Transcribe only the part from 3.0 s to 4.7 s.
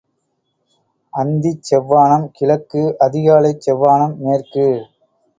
அதிகாலைச் செவ்வானம் மேற்கு.